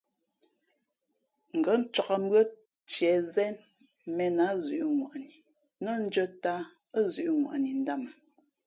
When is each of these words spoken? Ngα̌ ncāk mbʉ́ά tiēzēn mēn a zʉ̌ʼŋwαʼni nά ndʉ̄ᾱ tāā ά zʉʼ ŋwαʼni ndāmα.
Ngα̌ 1.57 1.75
ncāk 1.81 2.09
mbʉ́ά 2.23 2.41
tiēzēn 2.89 3.53
mēn 4.15 4.37
a 4.47 4.49
zʉ̌ʼŋwαʼni 4.65 5.29
nά 5.83 5.91
ndʉ̄ᾱ 6.05 6.25
tāā 6.43 6.61
ά 6.99 6.99
zʉʼ 7.13 7.31
ŋwαʼni 7.41 7.69
ndāmα. 7.81 8.09